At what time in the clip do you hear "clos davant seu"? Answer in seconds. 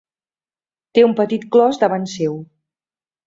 1.55-2.39